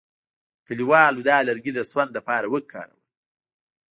[0.65, 3.01] کلیوالو دا لرګي د سون لپاره وکارول.